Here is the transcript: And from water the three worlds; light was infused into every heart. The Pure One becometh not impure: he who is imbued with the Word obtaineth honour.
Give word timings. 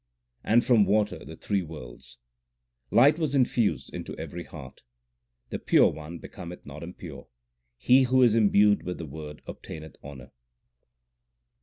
And 0.43 0.65
from 0.65 0.87
water 0.87 1.23
the 1.23 1.35
three 1.35 1.61
worlds; 1.61 2.17
light 2.89 3.19
was 3.19 3.35
infused 3.35 3.93
into 3.93 4.17
every 4.17 4.43
heart. 4.45 4.81
The 5.51 5.59
Pure 5.59 5.91
One 5.91 6.17
becometh 6.17 6.65
not 6.65 6.81
impure: 6.81 7.27
he 7.77 8.01
who 8.05 8.23
is 8.23 8.33
imbued 8.33 8.81
with 8.81 8.97
the 8.97 9.05
Word 9.05 9.43
obtaineth 9.45 9.97
honour. 10.03 10.31